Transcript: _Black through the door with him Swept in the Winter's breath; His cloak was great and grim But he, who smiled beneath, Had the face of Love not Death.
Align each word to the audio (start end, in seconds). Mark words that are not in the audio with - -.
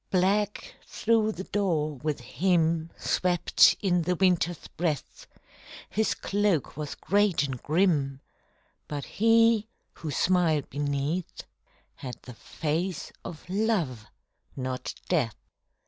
_Black 0.09 0.73
through 0.87 1.33
the 1.33 1.43
door 1.43 1.93
with 1.97 2.21
him 2.21 2.89
Swept 2.97 3.75
in 3.81 4.01
the 4.01 4.15
Winter's 4.15 4.67
breath; 4.69 5.27
His 5.91 6.15
cloak 6.15 6.75
was 6.75 6.95
great 6.95 7.43
and 7.43 7.61
grim 7.61 8.19
But 8.87 9.05
he, 9.05 9.67
who 9.93 10.09
smiled 10.09 10.71
beneath, 10.71 11.43
Had 11.97 12.15
the 12.23 12.33
face 12.33 13.11
of 13.23 13.47
Love 13.47 14.07
not 14.57 14.95
Death. 15.07 15.35